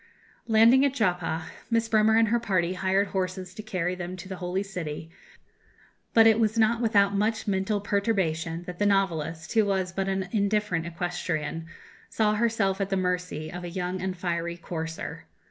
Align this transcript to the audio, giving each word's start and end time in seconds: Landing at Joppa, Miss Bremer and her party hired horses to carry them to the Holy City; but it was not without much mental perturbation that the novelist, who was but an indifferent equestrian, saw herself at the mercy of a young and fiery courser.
Landing 0.47 0.83
at 0.83 0.95
Joppa, 0.95 1.45
Miss 1.69 1.87
Bremer 1.87 2.15
and 2.17 2.29
her 2.29 2.39
party 2.39 2.73
hired 2.73 3.09
horses 3.09 3.53
to 3.53 3.61
carry 3.61 3.93
them 3.93 4.17
to 4.17 4.27
the 4.27 4.37
Holy 4.37 4.63
City; 4.63 5.11
but 6.15 6.25
it 6.25 6.39
was 6.39 6.57
not 6.57 6.81
without 6.81 7.13
much 7.13 7.47
mental 7.47 7.79
perturbation 7.79 8.63
that 8.63 8.79
the 8.79 8.87
novelist, 8.87 9.53
who 9.53 9.63
was 9.63 9.93
but 9.93 10.09
an 10.09 10.27
indifferent 10.31 10.87
equestrian, 10.87 11.67
saw 12.09 12.33
herself 12.33 12.81
at 12.81 12.89
the 12.89 12.97
mercy 12.97 13.51
of 13.53 13.63
a 13.63 13.69
young 13.69 14.01
and 14.01 14.17
fiery 14.17 14.57
courser. 14.57 15.25